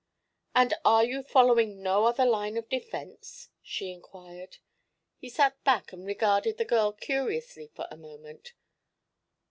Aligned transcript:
"And 0.55 0.73
are 0.83 1.05
you 1.05 1.21
following 1.21 1.83
no 1.83 2.05
other 2.05 2.25
line 2.25 2.57
of 2.57 2.67
defense?" 2.67 3.49
she 3.61 3.91
inquired. 3.91 4.57
He 5.19 5.29
sat 5.29 5.63
back 5.63 5.93
and 5.93 6.07
regarded 6.07 6.57
the 6.57 6.65
girl 6.65 6.91
curiously 6.91 7.67
for 7.75 7.87
a 7.91 7.97
moment. 7.97 8.53